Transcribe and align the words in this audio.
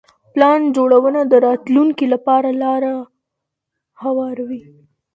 پلان 0.33 0.61
جوړونه 0.75 1.21
د 1.27 1.33
راتلونکي 1.47 2.05
لپاره 2.13 2.49
لاره 2.63 2.93
هواروي. 4.01 4.61